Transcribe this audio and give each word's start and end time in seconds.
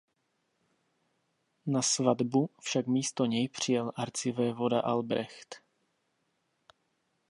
Na 1.67 1.81
svatbu 1.81 2.49
však 2.61 2.87
místo 2.87 3.25
něj 3.25 3.49
přijel 3.49 3.91
arcivévoda 3.95 4.79
Albrecht. 4.79 5.55